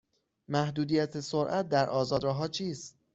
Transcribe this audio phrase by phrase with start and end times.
[0.47, 2.97] محدودیت سرعت در آزاد راه ها چیست؟